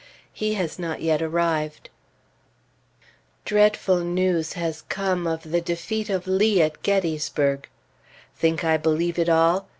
He 0.33 0.55
has 0.55 0.79
not 0.79 1.01
yet 1.03 1.21
arrived. 1.21 1.91
Dreadful 3.45 3.99
news 3.99 4.53
has 4.53 4.81
come 4.89 5.27
of 5.27 5.43
the 5.51 5.61
defeat 5.61 6.09
of 6.09 6.25
Lee 6.25 6.59
at 6.59 6.81
Gettysburg. 6.81 7.67
Think 8.35 8.63
I 8.63 8.77
believe 8.77 9.19
it 9.19 9.29
all? 9.29 9.69